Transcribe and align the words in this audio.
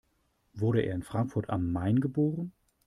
Wurde 0.55 0.81
er 0.81 0.95
in 0.95 1.03
Frankfurt 1.03 1.51
am 1.51 1.71
Main 1.71 1.99
geboren? 2.01 2.53